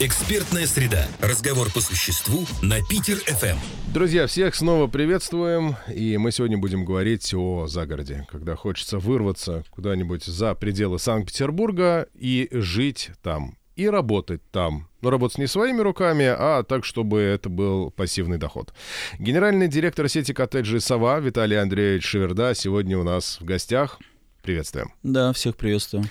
[0.00, 1.06] Экспертная среда.
[1.20, 3.56] Разговор по существу на Питер ФМ.
[3.92, 5.76] Друзья, всех снова приветствуем.
[5.88, 12.48] И мы сегодня будем говорить о загороде, когда хочется вырваться куда-нибудь за пределы Санкт-Петербурга и
[12.50, 13.56] жить там.
[13.76, 14.88] И работать там.
[15.00, 18.74] Но работать не своими руками, а так, чтобы это был пассивный доход.
[19.20, 24.00] Генеральный директор сети коттеджей «Сова» Виталий Андреевич Шеверда сегодня у нас в гостях.
[24.42, 24.92] Приветствуем.
[25.04, 26.04] Да, всех приветствую.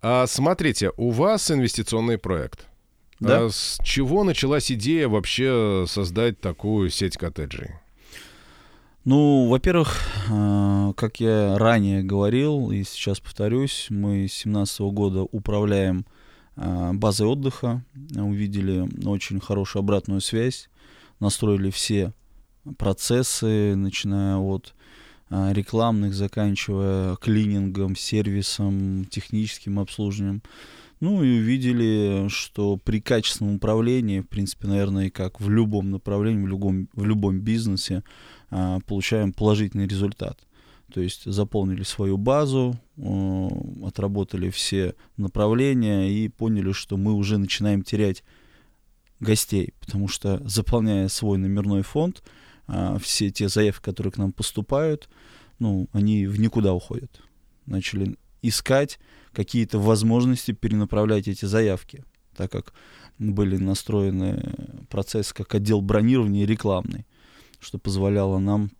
[0.00, 2.68] А, смотрите, у вас инвестиционный проект–
[3.24, 3.46] да?
[3.46, 7.72] А с чего началась идея вообще создать такую сеть коттеджей?
[9.04, 10.00] Ну, во-первых,
[10.30, 16.06] э, как я ранее говорил, и сейчас повторюсь, мы с 2017 года управляем
[16.56, 17.84] э, базой отдыха,
[18.16, 20.70] увидели очень хорошую обратную связь,
[21.20, 22.14] настроили все
[22.78, 24.74] процессы, начиная от
[25.28, 30.42] э, рекламных, заканчивая клинингом, сервисом, техническим обслуживанием.
[31.04, 36.48] Ну и увидели, что при качественном управлении, в принципе, наверное, как в любом направлении, в
[36.48, 38.02] любом, в любом бизнесе,
[38.48, 40.40] а, получаем положительный результат.
[40.94, 42.80] То есть заполнили свою базу,
[43.84, 48.24] отработали все направления и поняли, что мы уже начинаем терять
[49.20, 52.22] гостей, потому что заполняя свой номерной фонд,
[52.66, 55.10] э, все те заявки, которые к нам поступают,
[55.58, 57.20] ну, они в никуда уходят.
[57.66, 58.16] Начали
[58.48, 58.98] искать
[59.32, 62.04] какие-то возможности перенаправлять эти заявки,
[62.36, 62.72] так как
[63.18, 64.54] были настроены
[64.90, 67.06] процессы как отдел бронирования и рекламный,
[67.60, 68.70] что позволяло нам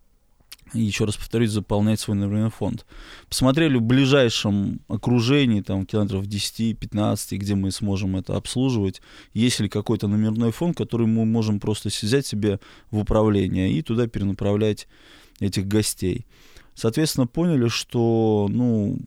[0.72, 2.86] еще раз повторюсь, заполнять свой номерной фонд.
[3.28, 9.00] Посмотрели в ближайшем окружении, там, километров 10-15, где мы сможем это обслуживать,
[9.32, 14.06] есть ли какой-то номерной фонд, который мы можем просто взять себе в управление и туда
[14.06, 14.88] перенаправлять
[15.40, 16.26] этих гостей.
[16.74, 18.98] Соответственно, поняли, что, ну,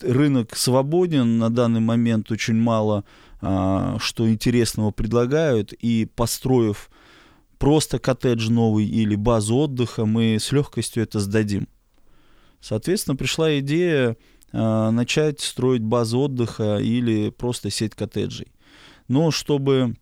[0.00, 3.04] рынок свободен, на данный момент очень мало
[3.40, 6.90] а, что интересного предлагают, и построив
[7.58, 11.68] просто коттедж новый или базу отдыха, мы с легкостью это сдадим.
[12.60, 14.16] Соответственно, пришла идея
[14.52, 18.52] а, начать строить базу отдыха или просто сеть коттеджей.
[19.08, 19.96] Но чтобы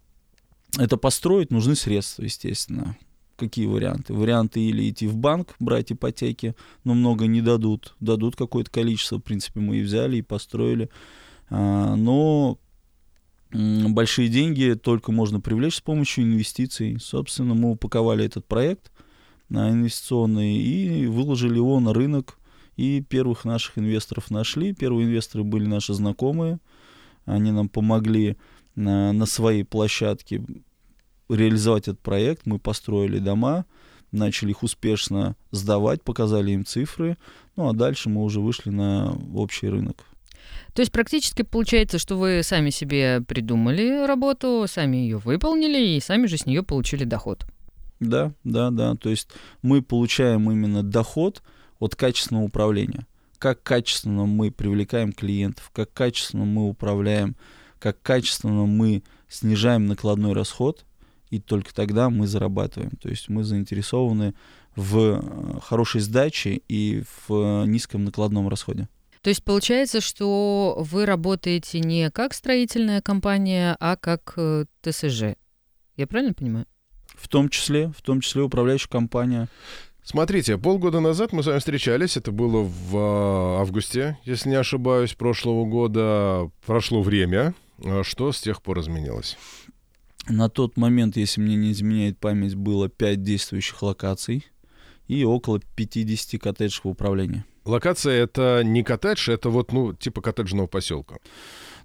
[0.79, 2.97] это построить, нужны средства, естественно
[3.39, 4.13] какие варианты?
[4.13, 6.55] Варианты или идти в банк, брать ипотеки,
[6.85, 7.95] но много не дадут.
[8.01, 10.91] Дадут какое-то количество, в принципе, мы и взяли, и построили.
[11.49, 12.59] А, но
[13.51, 16.99] большие деньги только можно привлечь с помощью инвестиций.
[17.01, 18.93] Собственно, мы упаковали этот проект
[19.49, 22.39] на инвестиционный и выложили его на рынок.
[22.77, 24.73] И первых наших инвесторов нашли.
[24.73, 26.61] Первые инвесторы были наши знакомые.
[27.25, 28.37] Они нам помогли
[28.77, 30.45] на, на своей площадке
[31.29, 32.47] реализовать этот проект.
[32.47, 33.67] Мы построили дома,
[34.13, 37.17] начали их успешно сдавать, показали им цифры.
[37.57, 40.05] Ну а дальше мы уже вышли на общий рынок.
[40.75, 46.27] То есть практически получается, что вы сами себе придумали работу, сами ее выполнили и сами
[46.27, 47.47] же с нее получили доход.
[48.01, 48.95] Да, да, да.
[48.95, 49.29] То есть
[49.63, 51.43] мы получаем именно доход
[51.79, 53.07] от качественного управления.
[53.39, 57.37] Как качественно мы привлекаем клиентов, как качественно мы управляем,
[57.79, 60.85] как качественно мы снижаем накладной расход,
[61.31, 62.91] и только тогда мы зарабатываем.
[63.01, 64.35] То есть мы заинтересованы
[64.77, 68.89] в э, хорошей сдаче и в низком накладном расходе.
[69.23, 75.35] То есть получается, что вы работаете не как строительная компания, а как э, ТСЖ.
[75.97, 76.67] Я правильно понимаю?
[77.15, 79.49] В том числе, в том числе управляющая компания.
[80.05, 85.15] Смотрите, полгода назад мы с вами встречались, это было в э, августе, если не ошибаюсь,
[85.15, 86.51] прошлого года.
[86.65, 87.55] Прошло время.
[88.03, 89.37] Что с тех пор изменилось?
[90.29, 94.47] На тот момент, если мне не изменяет память, было 5 действующих локаций
[95.07, 97.45] и около 50 коттеджев в управлении.
[97.65, 101.17] Локация это не коттедж, это вот, ну, типа коттеджного поселка.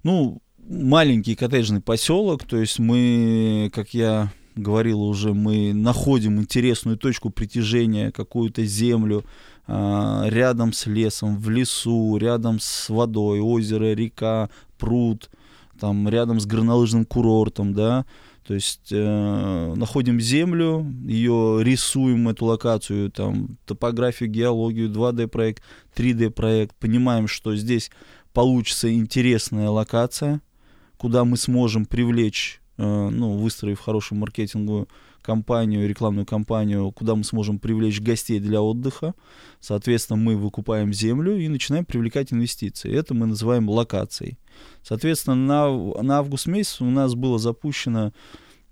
[0.04, 7.30] Ну, маленький коттеджный поселок, то есть мы, как я говорил уже, мы находим интересную точку
[7.30, 9.26] притяжения, какую-то землю
[9.68, 15.30] э, рядом с лесом, в лесу, рядом с водой, озеро, река, пруд,
[15.80, 18.06] там рядом с горнолыжным курортом, да,
[18.46, 25.64] то есть э, находим землю, ее рисуем, эту локацию, там, топографию, геологию, 2D-проект,
[25.96, 27.90] 3D-проект, понимаем, что здесь
[28.34, 30.42] получится интересная локация,
[30.98, 34.88] куда мы сможем привлечь, э, ну, выстроив хорошую маркетинговую
[35.24, 39.16] компанию, рекламную кампанию, куда мы сможем привлечь гостей для отдыха.
[39.60, 42.94] Соответственно, мы выкупаем землю и начинаем привлекать инвестиции.
[42.94, 44.38] Это мы называем локацией.
[44.84, 48.12] Соответственно, на, на август месяц у нас было запущено,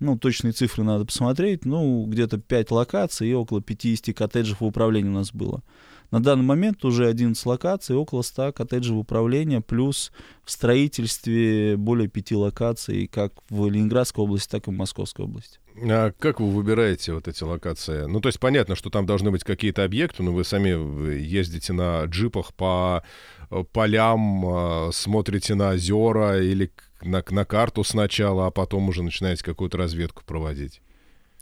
[0.02, 5.08] ну, точные цифры надо посмотреть, ну, где-то 5 локаций и около 50 коттеджев в управлении
[5.08, 5.62] у нас было.
[6.10, 10.12] На данный момент уже 11 локаций, около 100 коттеджей управления, плюс
[10.44, 15.58] в строительстве более 5 локаций, как в Ленинградской области, так и в Московской области.
[15.80, 18.04] А как вы выбираете вот эти локации?
[18.04, 22.04] Ну, то есть понятно, что там должны быть какие-то объекты, но вы сами ездите на
[22.04, 23.02] джипах по
[23.50, 26.70] э, полям, а, смотрите на озера или
[27.04, 30.80] на, на карту сначала, а потом уже начинаете какую-то разведку проводить.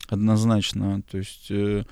[0.08, 1.02] Однозначно.
[1.10, 1.84] То есть э,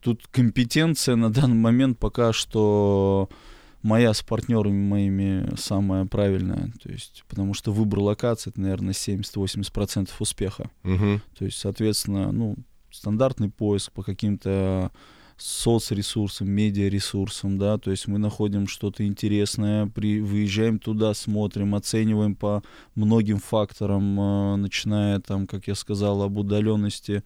[0.00, 3.28] тут компетенция на данный момент пока что
[3.82, 6.72] моя с партнерами моими самая правильная.
[6.82, 10.70] То есть, потому что выбор локации это, наверное, 70-80% успеха.
[10.84, 11.20] Угу.
[11.38, 12.56] То есть, соответственно, ну,
[12.90, 14.90] стандартный поиск по каким-то
[15.36, 22.62] соцресурсам, медиаресурсам, да, то есть мы находим что-то интересное, при, выезжаем туда, смотрим, оцениваем по
[22.94, 27.24] многим факторам, э, начиная там, как я сказал, об удаленности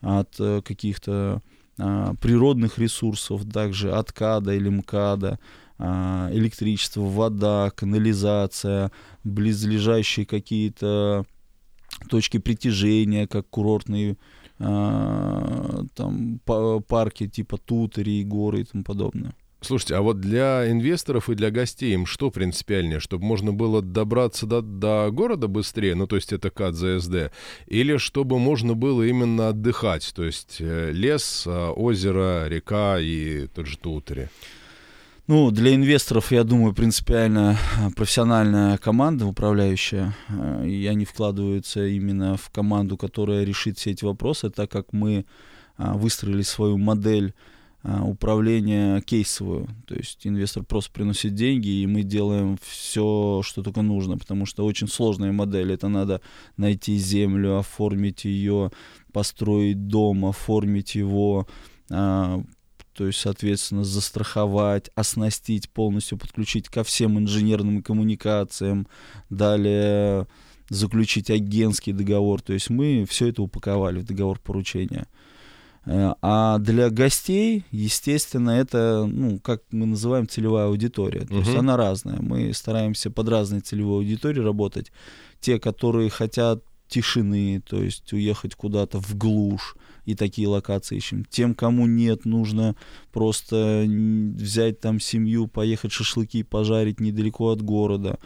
[0.00, 1.40] от э, каких-то
[1.78, 5.38] э, природных ресурсов, также от КАДа или МКАДа,
[5.76, 8.92] а, электричество, вода, канализация,
[9.24, 11.24] близлежащие какие-то
[12.08, 14.16] точки притяжения, как курортные
[14.58, 19.34] там парки типа Тутери, горы и тому подобное.
[19.64, 23.00] Слушайте, а вот для инвесторов и для гостей им что принципиальнее?
[23.00, 27.32] Чтобы можно было добраться до, до города быстрее, ну то есть это КАД ЗСД,
[27.66, 33.66] или чтобы можно было именно отдыхать, то есть э, лес, а, озеро, река и тот
[33.66, 34.28] же Тутери?
[35.26, 42.36] Ну, для инвесторов, я думаю, принципиально э, профессиональная команда управляющая, э, и они вкладываются именно
[42.36, 45.24] в команду, которая решит все эти вопросы, так как мы
[45.78, 47.34] э, выстроили свою модель
[47.82, 49.68] управления кейсовую.
[49.86, 54.64] То есть инвестор просто приносит деньги, и мы делаем все, что только нужно, потому что
[54.64, 55.70] очень сложная модель.
[55.70, 56.22] Это надо
[56.56, 58.72] найти землю, оформить ее,
[59.12, 61.46] построить дом, оформить его,
[62.94, 68.86] то есть, соответственно, застраховать, оснастить, полностью подключить ко всем инженерным коммуникациям,
[69.30, 70.26] далее
[70.70, 72.40] заключить агентский договор.
[72.40, 75.06] То есть мы все это упаковали в договор поручения.
[75.86, 81.20] Э, а для гостей, естественно, это, ну, как мы называем, целевая аудитория.
[81.20, 81.38] То uh-huh.
[81.38, 82.20] есть она разная.
[82.20, 84.92] Мы стараемся под разной целевой аудиторией работать.
[85.40, 86.64] Те, которые хотят
[86.94, 89.74] тишины, то есть уехать куда-то в глушь,
[90.04, 91.24] и такие локации ищем.
[91.24, 92.76] Тем, кому нет, нужно
[93.12, 98.18] просто взять там семью, поехать шашлыки пожарить недалеко от города.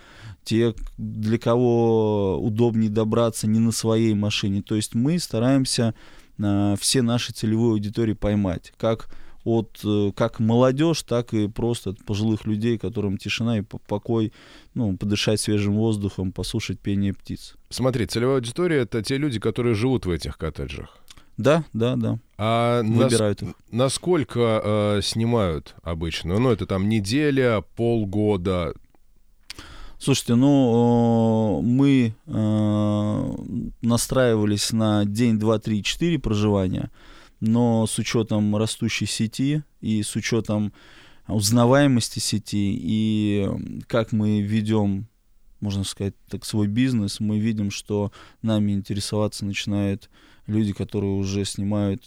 [0.44, 4.62] Те, для кого удобнее добраться не на своей машине.
[4.62, 5.94] То есть мы стараемся
[6.38, 8.72] э, все наши целевые аудитории поймать.
[8.76, 9.08] Как
[9.48, 14.32] от э, как молодежь, так и просто от пожилых людей, которым тишина и покой,
[14.74, 17.54] ну, подышать свежим воздухом, послушать пение птиц.
[17.70, 20.98] Смотри, целевая аудитория— это те люди, которые живут в этих коттеджах.
[21.38, 22.18] Да, да, да.
[22.36, 23.56] А Выбирают нас, их.
[23.70, 26.38] насколько э, снимают обычно?
[26.38, 28.74] Ну, это там неделя, полгода.
[30.00, 33.32] Слушайте, ну, мы э,
[33.82, 36.90] настраивались на день, два, три, четыре проживания,
[37.40, 40.72] но с учетом растущей сети и с учетом
[41.28, 43.48] узнаваемости сети и
[43.86, 45.06] как мы ведем,
[45.60, 48.12] можно сказать, так свой бизнес, мы видим, что
[48.42, 50.08] нами интересоваться начинает
[50.46, 52.02] люди, которые уже снимают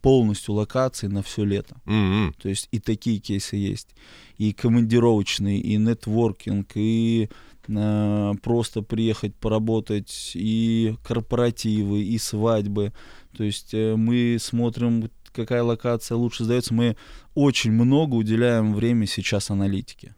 [0.00, 1.76] полностью локации на все лето.
[1.86, 2.34] Mm-hmm.
[2.40, 3.88] То есть и такие кейсы есть.
[4.36, 7.28] И командировочные, и нетворкинг, и
[7.66, 12.92] э, просто приехать поработать, и корпоративы, и свадьбы.
[13.36, 16.74] То есть э, мы смотрим, какая локация лучше сдается.
[16.74, 16.96] Мы
[17.34, 20.14] очень много уделяем время сейчас аналитике.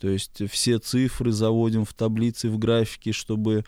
[0.00, 3.64] То есть все цифры заводим в таблицы, в графики, чтобы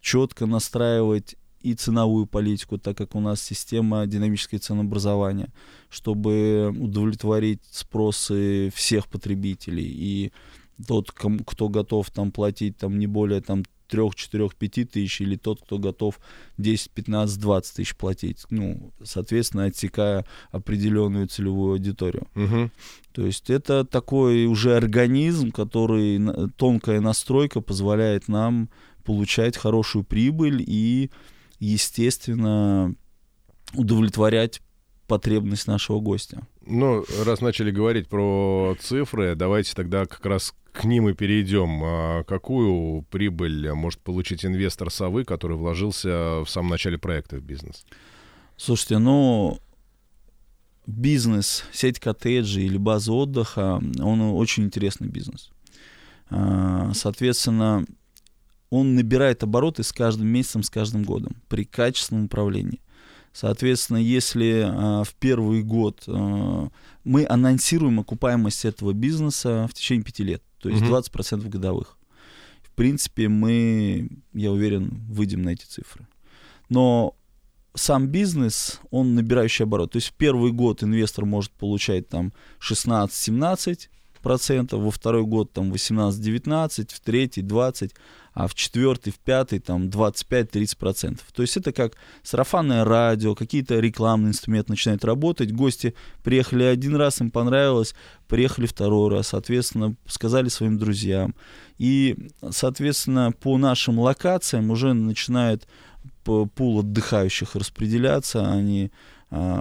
[0.00, 5.48] четко настраивать и ценовую политику, так как у нас система динамического ценообразования,
[5.88, 9.86] чтобы удовлетворить спросы всех потребителей.
[9.86, 10.32] И
[10.86, 15.62] тот, кто готов там платить там не более там 3, 4, 5 тысяч, или тот,
[15.62, 16.20] кто готов
[16.58, 18.44] 10, 15, 20 тысяч платить.
[18.50, 22.28] Ну, соответственно, отсекая определенную целевую аудиторию.
[22.34, 22.70] Угу.
[23.12, 26.20] То есть это такой уже организм, который,
[26.56, 28.68] тонкая настройка позволяет нам
[29.04, 31.10] получать хорошую прибыль и
[31.60, 32.94] естественно,
[33.74, 34.60] удовлетворять
[35.06, 36.46] потребность нашего гостя.
[36.66, 41.80] Ну, раз начали говорить про цифры, давайте тогда как раз к ним и перейдем.
[41.84, 47.84] А какую прибыль может получить инвестор совы, который вложился в самом начале проекта в бизнес?
[48.56, 49.58] Слушайте, ну,
[50.86, 55.50] бизнес, сеть коттеджей или база отдыха, он очень интересный бизнес.
[56.30, 57.84] А, соответственно,
[58.70, 62.80] он набирает обороты с каждым месяцем, с каждым годом при качественном управлении.
[63.34, 66.68] Соответственно, если а, в первый год а,
[67.02, 70.94] мы анонсируем окупаемость этого бизнеса в течение пяти лет, то есть Мгм.
[70.94, 71.98] 20% годовых.
[72.62, 76.06] В принципе, мы, я уверен, выйдем на эти цифры.
[76.68, 77.16] Но
[77.74, 79.90] сам бизнес, он набирающий оборот.
[79.92, 83.88] То есть в первый год инвестор может получать там 16-17
[84.22, 87.94] процентов, во второй год там 18-19, в третий 20,
[88.34, 91.26] а в четвертый, в пятый там 25-30 процентов.
[91.32, 97.20] То есть это как сарафанное радио, какие-то рекламные инструменты начинают работать, гости приехали один раз,
[97.20, 97.94] им понравилось,
[98.26, 101.34] приехали второй раз, соответственно, сказали своим друзьям.
[101.78, 105.68] И, соответственно, по нашим локациям уже начинает
[106.24, 109.13] пул отдыхающих распределяться, они а,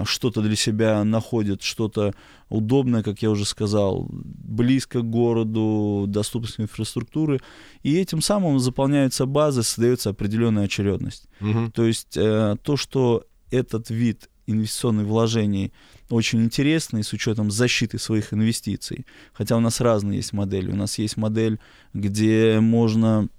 [0.05, 2.13] что-то для себя находят, что-то
[2.49, 7.39] удобное, как я уже сказал, близко к городу, доступность инфраструктуры,
[7.81, 11.27] и этим самым заполняются базы, создается определенная очередность.
[11.39, 11.71] Мгм.
[11.71, 15.71] То есть э, то, что этот вид инвестиционных вложений
[16.09, 19.05] очень интересный с учетом защиты своих инвестиций.
[19.33, 20.71] Хотя у нас разные есть модели.
[20.71, 21.59] У нас есть модель,
[21.93, 23.29] где можно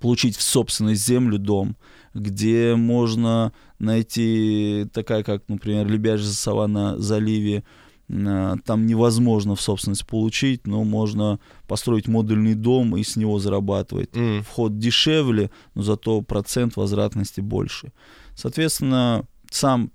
[0.00, 1.76] получить в собственность землю дом,
[2.14, 7.64] где можно найти такая, как, например, Лебяжья сова на заливе,
[8.08, 14.16] э, там невозможно в собственность получить, но можно построить модульный дом и с него зарабатывать
[14.16, 14.42] М.
[14.42, 17.92] вход дешевле, но зато процент возвратности больше.
[18.36, 19.90] Соответственно, сам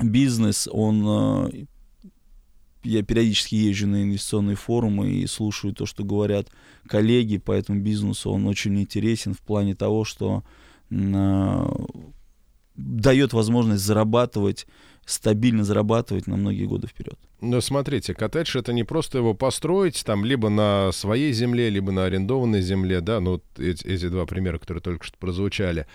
[0.00, 1.04] бизнес, он...
[1.06, 1.66] э,
[2.86, 6.50] Я периодически езжу на инвестиционные форумы и слушаю то, что говорят
[6.86, 8.30] коллеги по этому бизнесу.
[8.30, 10.42] Он очень интересен в плане того, что
[10.90, 11.66] э,
[12.74, 14.66] дает возможность зарабатывать,
[15.06, 17.18] стабильно зарабатывать на многие годы вперед.
[17.40, 22.04] Но смотрите, коттедж это не просто его построить там либо на своей земле, либо на
[22.04, 25.86] арендованной земле, да, ну вот эти, эти два примера, которые только что прозвучали.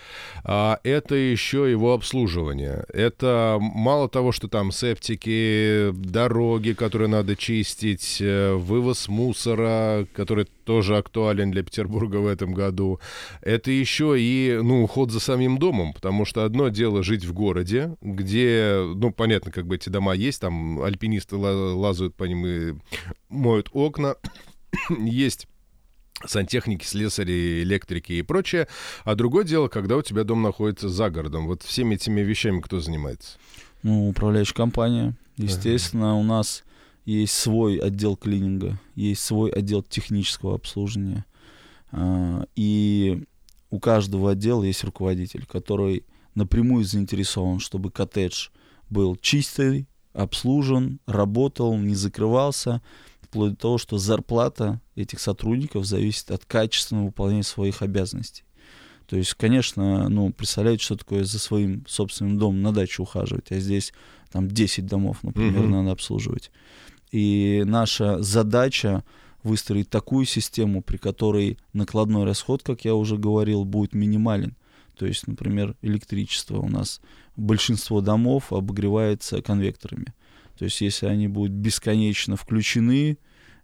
[0.44, 2.84] А это еще его обслуживание.
[2.92, 10.98] Это мало того, что там септики, дороги, которые надо чистить, э, вывоз мусора, который тоже
[10.98, 13.00] актуален для Петербурга в этом году.
[13.40, 17.96] Это еще и, ну, уход за самим домом, потому что одно дело жить в городе,
[18.00, 22.74] где, ну, понятно, как бы эти дома есть, там альпинисты ла- лазают по ним и
[23.28, 24.14] моют окна,
[25.00, 25.48] есть
[26.24, 28.68] сантехники, слесари, электрики и прочее.
[29.02, 31.48] А другое дело, когда у тебя дом находится за городом.
[31.48, 33.38] Вот всеми этими вещами кто занимается?
[33.82, 35.16] Ну, управляющая компания.
[35.36, 36.62] Естественно, у нас
[37.04, 41.24] есть свой отдел клининга, есть свой отдел технического обслуживания.
[41.92, 43.24] А, И
[43.70, 46.04] у каждого отдела есть руководитель, который
[46.34, 48.48] напрямую заинтересован, чтобы коттедж
[48.88, 52.82] был чистый, обслужен, работал, не закрывался,
[53.22, 58.44] вплоть до того, что зарплата этих сотрудников зависит от качественного выполнения своих обязанностей.
[59.06, 63.58] То есть, конечно, ну, представляете, что такое за своим собственным домом на даче ухаживать, а
[63.58, 63.92] здесь
[64.30, 65.70] там 10 домов, например, Мгм.
[65.70, 66.50] надо обслуживать.
[67.10, 69.04] И наша задача
[69.42, 74.56] выстроить такую систему, при которой накладной расход, как я уже говорил, будет минимален.
[74.96, 77.00] То есть, например, электричество у нас
[77.36, 80.12] большинство домов обогревается конвекторами.
[80.58, 83.16] То есть, если они будут бесконечно включены,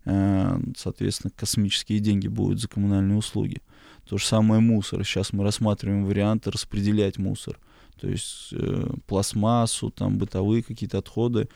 [0.06, 3.60] э, соответственно, космические деньги будут за коммунальные услуги.
[4.08, 5.04] То же самое мусор.
[5.04, 7.58] Сейчас мы рассматриваем варианты распределять мусор.
[8.00, 11.48] То есть э, пластмассу, там бытовые какие-то отходы,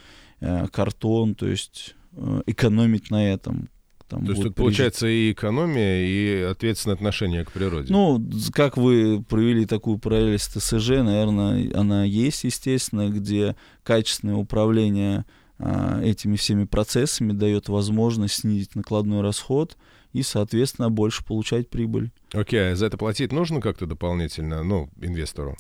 [0.73, 3.69] картон, то есть э, экономить на этом.
[4.09, 7.93] Там То есть тут получается и экономия, и ответственное отношение к природе.
[7.93, 8.21] ну,
[8.53, 13.55] как вы провели такую параллель с ТСЖ, наверное, она есть, естественно, где
[13.85, 15.27] качественное управление
[15.61, 19.77] а, этими всеми процессами дает возможность снизить накладной расход
[20.13, 22.11] и, соответственно, больше получать прибыль.
[22.33, 25.57] Окей, а за это платить нужно как-то дополнительно, ну, инвестору?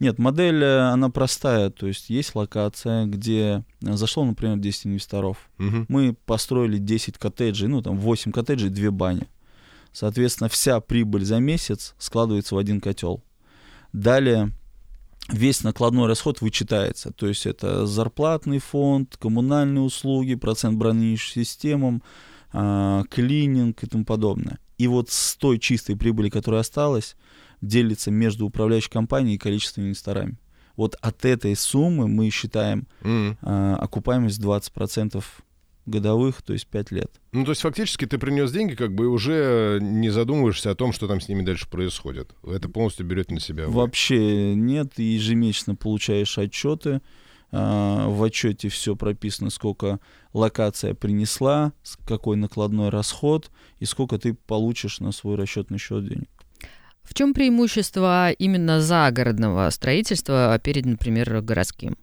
[0.00, 5.50] Нет, модель, э, она простая, то есть есть локация, где э, зашло, например, 10 инвесторов.
[5.58, 5.84] Мгм.
[5.88, 9.28] Мы построили 10 коттеджей, ну, там 8 коттеджей, 2 бани.
[9.92, 13.22] Соответственно, вся прибыль за месяц складывается в один котел.
[13.92, 14.52] Далее
[15.28, 17.12] весь накладной расход вычитается.
[17.12, 22.02] То есть это зарплатный фонд, коммунальные услуги, процент бронировщим системам,
[22.52, 24.58] а, клининг и тому подобное.
[24.78, 27.16] И вот с той чистой прибыли, которая осталась,
[27.60, 30.36] делится между управляющей компанией и количеством инвесторами.
[30.76, 33.36] Вот от этой суммы мы считаем М.
[33.42, 35.22] а, окупаемость 20%
[35.86, 37.10] годовых, то есть 5 лет.
[37.32, 40.92] Ну, то есть фактически ты принес деньги, как бы и уже не задумываешься о том,
[40.92, 42.30] что там с ними дальше происходит.
[42.46, 43.66] Это полностью берет на себя.
[43.66, 43.72] вы.
[43.72, 47.00] Вообще нет, ты ежемесячно получаешь отчеты.
[47.52, 49.98] а, В отчете все прописано, сколько
[50.32, 51.72] локация принесла,
[52.06, 53.50] какой накладной расход
[53.80, 56.28] и сколько ты получишь на свой расчетный счет денег.
[57.02, 61.96] В чем преимущество именно загородного строительства перед, например, городским?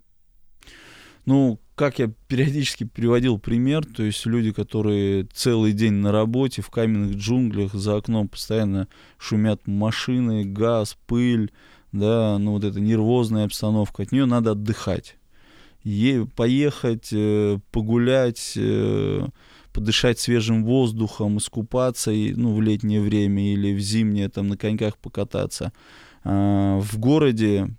[1.25, 6.69] Ну, как я периодически приводил пример, то есть люди, которые целый день на работе в
[6.69, 8.87] каменных джунглях, за окном постоянно
[9.17, 11.51] шумят машины, газ, пыль,
[11.91, 15.17] да, ну вот эта нервозная обстановка, от нее надо отдыхать.
[15.83, 19.27] Е- поехать, э, погулять, э,
[19.77, 24.97] подышать свежим воздухом, искупаться и, ну, в летнее время или в зимнее там на коньках
[24.97, 25.71] покататься.
[26.23, 27.69] А, в городе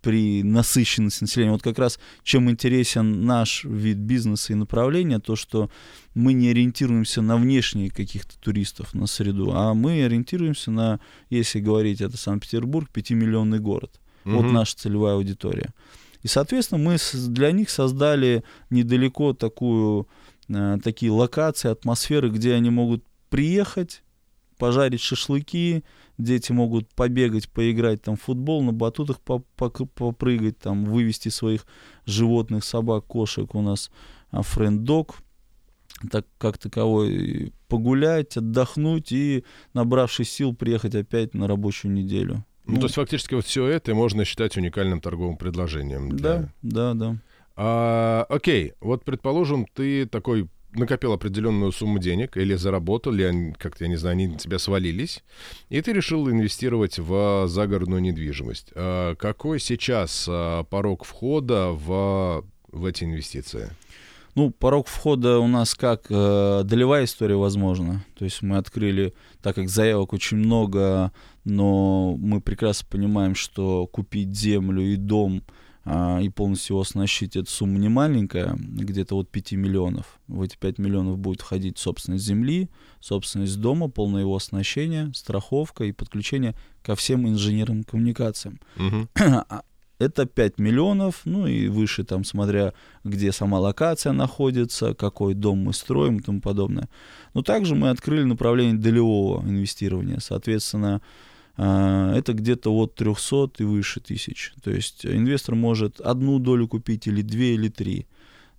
[0.00, 1.50] при насыщенности населения.
[1.50, 5.68] Вот как раз чем интересен наш вид бизнеса и направления, то, что
[6.14, 12.00] мы не ориентируемся на внешние каких-то туристов, на среду, а мы ориентируемся на, если говорить,
[12.00, 14.00] это Санкт-Петербург, 5-миллионный город.
[14.24, 14.32] Mm-hmm.
[14.36, 15.74] Вот наша целевая аудитория.
[16.22, 20.06] И, соответственно, мы для них создали недалеко такую
[20.48, 24.02] Э, такие локации, атмосферы, где они могут приехать,
[24.56, 25.84] пожарить шашлыки,
[26.16, 31.66] дети могут побегать, поиграть там в футбол, на батутах попрыгать, там вывести своих
[32.06, 33.54] животных, собак, кошек.
[33.54, 33.90] У нас
[34.32, 35.16] френд-дог,
[36.10, 42.44] так как таковой, погулять, отдохнуть и, набравшись сил, приехать опять на рабочую неделю.
[42.64, 46.10] Ну, ну то есть фактически вот все это можно считать уникальным торговым предложением.
[46.10, 46.18] Для...
[46.18, 47.16] Да, да, да.
[47.60, 53.90] А, окей, вот предположим, ты такой накопил определенную сумму денег или заработал, или как-то, я
[53.90, 55.24] не знаю, они на тебя свалились,
[55.68, 58.70] и ты решил инвестировать в загородную недвижимость.
[58.76, 63.70] А какой сейчас а, порог входа в, в эти инвестиции?
[64.36, 68.04] Ну, порог входа у нас как э, долевая история, возможно.
[68.16, 71.10] То есть мы открыли, так как заявок очень много,
[71.42, 75.42] но мы прекрасно понимаем, что купить землю и дом–
[75.90, 80.20] а, и полностью его оснащить, эта сумма не маленькая, где-то от 5 миллионов.
[80.26, 82.68] В эти 5 миллионов будет входить собственность земли,
[83.00, 88.60] собственность дома, полное его оснащение, страховка и подключение ко всем инженерным коммуникациям.
[88.76, 89.08] Угу.
[89.98, 95.72] Это 5 миллионов, ну и выше, там, смотря где сама локация находится, какой дом мы
[95.72, 96.90] строим и тому подобное.
[97.32, 100.18] Но также мы открыли направление долевого инвестирования.
[100.20, 101.00] Соответственно, а,
[101.58, 104.52] это где-то от 300 и выше тысяч.
[104.62, 108.06] То есть инвестор может одну долю купить или две, или три.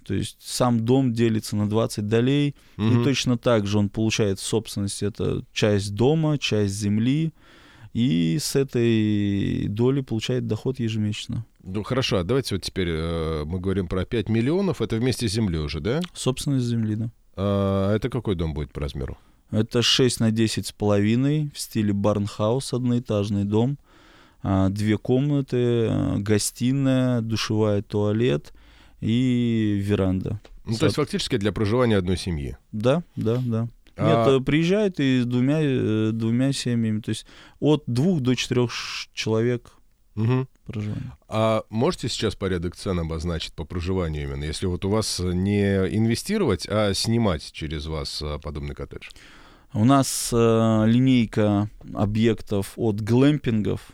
[0.05, 2.87] То есть сам дом делится на 20 долей, угу.
[2.87, 7.31] и точно так же он получает собственность, это часть дома, часть земли,
[7.93, 11.45] и с этой доли получает доход ежемесячно.
[11.63, 15.31] Ну хорошо, а давайте вот теперь э, мы говорим про 5 миллионов, это вместе с
[15.31, 16.01] землей уже, да?
[16.13, 17.11] Собственность земли, да.
[17.35, 19.17] А это какой дом будет по размеру?
[19.51, 23.77] Это 6 на 10 с половиной в стиле барнхаус, одноэтажный дом.
[24.41, 28.53] А, две комнаты, а, гостиная, душевая, туалет
[29.01, 30.39] и веранда.
[30.65, 32.57] Ну, то есть фактически для проживания одной семьи?
[32.71, 33.67] Да, да, да.
[33.97, 34.31] А...
[34.31, 37.01] Нет, приезжают и с двумя, э, двумя семьями.
[37.01, 37.25] То есть
[37.59, 38.71] от двух до четырех
[39.13, 39.71] человек
[40.15, 40.47] угу.
[40.65, 41.17] проживания.
[41.27, 46.65] А можете сейчас порядок цен обозначить по проживанию именно, если вот у вас не инвестировать,
[46.69, 49.09] а снимать через вас подобный коттедж?
[49.73, 53.91] У нас э, линейка объектов от глэмпингов.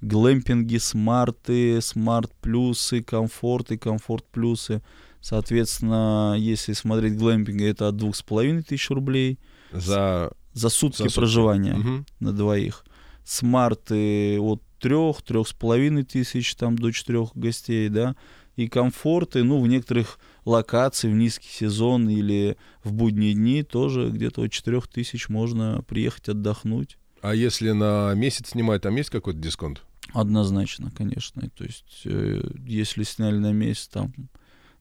[0.00, 4.82] Глэмпинги, смарты, смарт-плюсы, комфорты, комфорт-плюсы.
[5.20, 9.38] Соответственно, если смотреть глэмпинги, это от двух с половиной тысяч рублей.
[9.72, 11.16] За, за сутки за сутки.
[11.16, 12.04] проживания угу.
[12.20, 12.84] на двоих.
[13.24, 18.16] Смарты от трех, трех с половиной тысяч там до четырех гостей, да
[18.56, 24.42] и комфорты, ну, в некоторых локациях в низкий сезон или в будние дни тоже где-то
[24.42, 26.98] от 4 тысяч можно приехать отдохнуть.
[27.22, 29.82] А если на месяц снимать, там есть какой-то дисконт?
[30.12, 31.48] Однозначно, конечно.
[31.50, 34.12] То есть, э, если сняли на месяц, там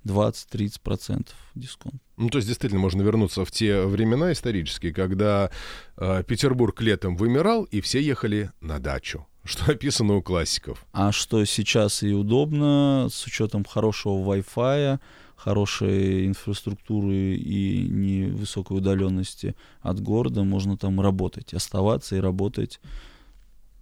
[0.05, 2.01] 20-30% дисконт.
[2.17, 5.51] Ну, то есть, действительно, можно вернуться в те времена исторические, когда
[5.97, 10.85] э, Петербург летом вымирал, и все ехали на дачу что описано у классиков.
[10.91, 14.99] А что сейчас и удобно, с учетом хорошего Wi-Fi,
[15.39, 22.79] хорошей инфраструктуры и невысокой удаленности от города, можно там работать, оставаться и работать.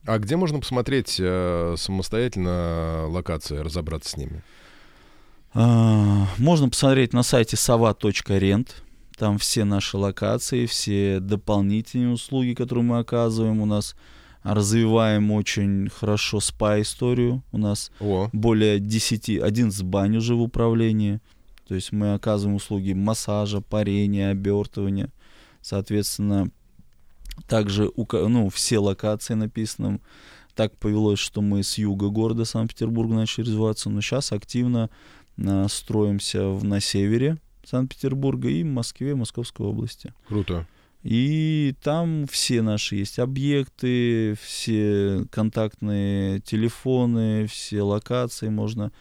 [0.05, 4.43] А где можно посмотреть э, самостоятельно локации, разобраться с ними?
[5.53, 8.83] А, можно посмотреть на сайте сова.рент.
[9.17, 13.61] Там все наши локации, все дополнительные услуги, которые мы оказываем.
[13.61, 13.95] У нас
[14.43, 17.43] развиваем очень хорошо спа-историю.
[17.51, 18.29] У нас О.
[18.31, 21.19] более 10, 11 бань уже в управлении.
[21.67, 25.09] То есть мы оказываем услуги массажа, парения, обертывания.
[25.61, 26.49] Соответственно,
[27.47, 29.99] также ну, все локации написаны.
[30.55, 34.89] Так повелось, что мы с юга города Санкт-Петербурга начали развиваться, но сейчас активно
[35.37, 40.13] а, строимся в, на севере Санкт-Петербурга и в Москве, Московской области.
[40.27, 40.65] Круто.
[41.03, 48.49] И там все наши есть объекты, все контактные телефоны, все локации.
[48.49, 48.91] Можно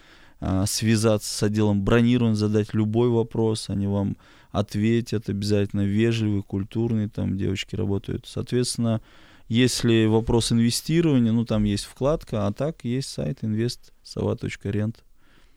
[0.67, 3.71] связаться с отделом бронирования, задать любой вопрос.
[3.71, 4.17] Они вам
[4.51, 7.09] ответят обязательно вежливые, культурные.
[7.09, 8.27] Там девочки работают.
[8.27, 9.01] Соответственно,
[9.49, 14.97] если вопрос инвестирования, ну там есть вкладка, а так есть сайт investsova.rent.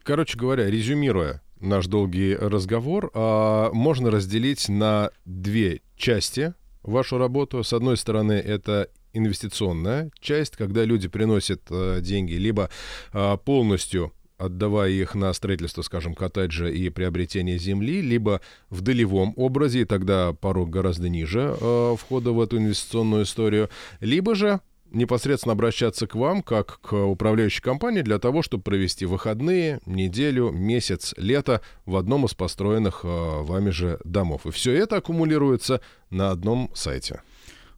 [0.04, 7.64] Короче говоря, резюмируя, наш долгий разговор, а, можно разделить на две части вашу работу.
[7.64, 12.70] С одной стороны, это инвестиционная часть, когда люди приносят а, деньги либо
[13.12, 19.82] а, полностью отдавая их на строительство, скажем, коттеджа и приобретение земли, либо в долевом образе,
[19.82, 26.08] и тогда порог гораздо ниже э, входа в эту инвестиционную историю, либо же непосредственно обращаться
[26.08, 31.96] к вам, как к управляющей компании, для того, чтобы провести выходные, неделю, месяц, лето в
[31.96, 34.46] одном из построенных э, вами же домов.
[34.46, 37.22] И все это аккумулируется на одном сайте.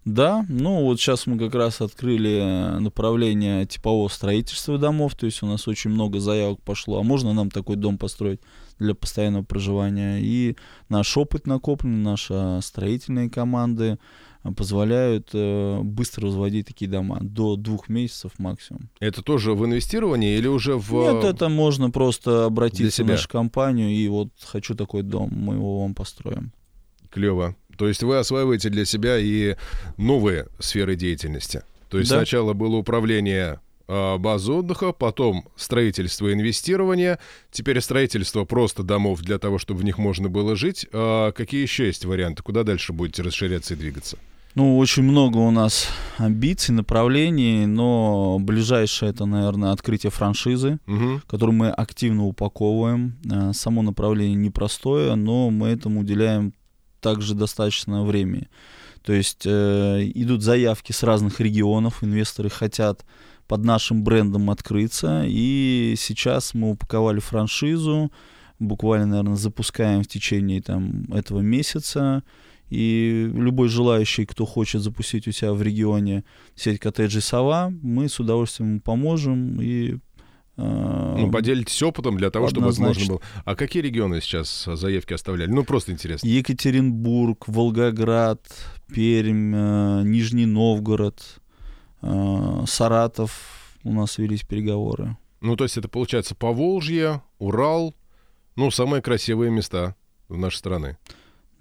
[0.04, 5.46] Да, ну вот сейчас мы как раз открыли направление типового строительства домов, то есть у
[5.46, 8.42] нас очень много заявок пошло, а можно нам такой дом построить
[8.80, 10.20] для постоянного проживания.
[10.20, 10.56] И
[10.90, 14.00] наш опыт накопленный, наши строительные команды,
[14.58, 18.90] позволяют э, быстро возводить такие дома до двух месяцев максимум.
[19.00, 20.94] Это тоже в инвестировании или уже в...
[20.94, 25.82] Нет, это можно просто обратиться в нашу компанию и вот хочу такой дом, мы его
[25.82, 26.52] вам построим.
[27.12, 27.56] Клево.
[27.82, 29.56] То есть вы осваиваете для себя и
[29.98, 31.64] новые сферы деятельности.
[31.90, 32.18] То есть да.
[32.18, 37.18] сначала было управление а, баз отдыха, потом строительство и инвестирование,
[37.50, 40.86] теперь строительство просто домов для того, чтобы в них можно было жить.
[40.94, 42.44] А какие еще есть варианты?
[42.44, 44.20] Куда дальше будете расширяться и двигаться?
[44.54, 51.22] Ну, очень много у нас амбиций, направлений, но ближайшее это, наверное, открытие франшизы, угу.
[51.28, 53.16] которую мы активно упаковываем.
[53.26, 56.54] Э, само направление непростое, но мы этому уделяем
[57.02, 58.48] также достаточно времени.
[59.04, 63.04] То есть э, идут заявки с разных регионов, инвесторы хотят
[63.48, 68.12] под нашим брендом открыться, и сейчас мы упаковали франшизу,
[68.60, 72.24] буквально, наверное, запускаем в течение там, этого месяца,
[72.70, 76.24] и любой желающий, кто хочет запустить у себя в регионе
[76.56, 79.98] сеть коттеджей «Сова», мы с удовольствием поможем и
[80.58, 83.22] ну, поделитесь опытом для того, чтобы возможно было.
[83.46, 85.50] А какие регионы сейчас заявки оставляли?
[85.50, 86.28] Ну, просто интересно.
[86.28, 88.42] Екатеринбург, Волгоград,
[88.88, 91.22] Пермь, э, Нижний Новгород,
[92.68, 93.78] Саратов.
[93.84, 95.18] У нас велись переговоры.
[95.42, 97.96] Ну, то есть это получается Поволжье, Урал,
[98.56, 99.96] ну, самые красивые места
[100.28, 100.98] в нашей страны.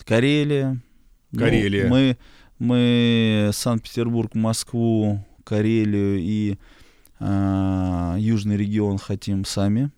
[0.04, 0.82] Карелия,
[1.30, 1.84] ну, Карелия.
[1.84, 2.16] Ну, мы,
[2.58, 6.58] мы Санкт-Петербург, Москву, Карелию и
[7.20, 9.90] Южный регион хотим сами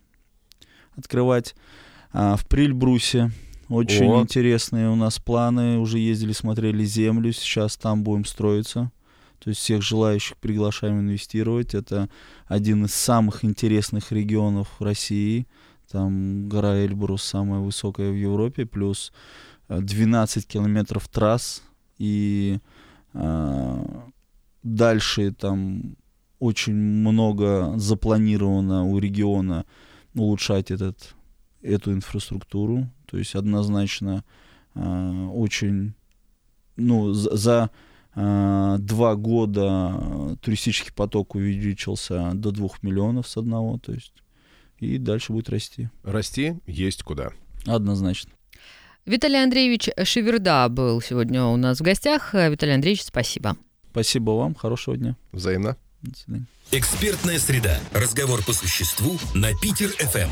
[0.96, 1.54] открывать.
[2.12, 3.30] А, в Прильбрусе
[3.68, 4.20] очень О.
[4.20, 5.78] интересные у нас планы.
[5.78, 7.32] Уже ездили, смотрели землю.
[7.32, 8.90] Сейчас там будем строиться.
[9.38, 11.74] То есть всех желающих приглашаем инвестировать.
[11.74, 12.08] Это
[12.46, 15.46] один из самых интересных регионов России.
[15.90, 18.66] Там гора Эльбрус самая высокая в Европе.
[18.66, 19.12] Плюс
[19.68, 21.62] 12 километров трасс,
[21.98, 22.58] и
[23.14, 23.84] э,
[24.62, 25.96] дальше там
[26.42, 29.64] очень много запланировано у региона
[30.12, 31.14] улучшать этот,
[31.62, 32.88] эту инфраструктуру.
[33.06, 34.24] То есть однозначно
[34.74, 35.94] э, очень,
[36.74, 37.70] ну, за, за
[38.16, 44.12] э, два года туристический поток увеличился до двух миллионов с одного, то есть
[44.78, 45.90] и дальше будет расти.
[46.02, 47.30] Расти есть куда.
[47.66, 48.32] Однозначно.
[49.06, 52.34] Виталий Андреевич Шеверда был сегодня у нас в гостях.
[52.34, 53.56] Виталий Андреевич, спасибо.
[53.92, 54.56] Спасибо вам.
[54.56, 55.16] Хорошего дня.
[55.30, 55.76] Взаимно.
[56.02, 56.46] До свидания.
[56.72, 57.78] Экспертная среда.
[57.92, 60.30] Разговор по существу на Питер-ФМ.